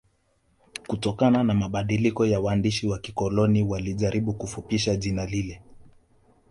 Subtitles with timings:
[0.87, 5.61] kutokana na mabadiliko ya waandishi wa kikoloni walijaribu kufupisha jina lile